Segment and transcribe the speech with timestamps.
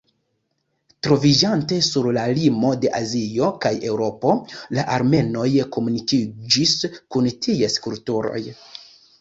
[1.07, 4.33] Troviĝante sur la limo de Azio kaj Eŭropo,
[4.79, 8.45] la armenoj komunikiĝis kun ties kulturoj.